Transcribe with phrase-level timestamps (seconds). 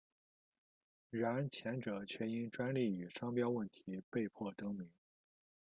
[1.11, 4.89] 然前者却因专利与商标问题被迫更名。